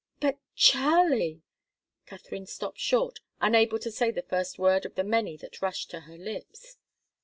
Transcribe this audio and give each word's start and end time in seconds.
"But, 0.19 0.39
Charlie" 0.55 1.43
Katharine 2.07 2.47
stopped 2.47 2.79
short, 2.79 3.19
unable 3.39 3.77
to 3.77 3.91
say 3.91 4.09
the 4.09 4.23
first 4.23 4.57
word 4.57 4.83
of 4.83 4.95
the 4.95 5.03
many 5.03 5.37
that 5.37 5.61
rushed 5.61 5.91
to 5.91 5.99
her 5.99 6.17
lips. 6.17 6.77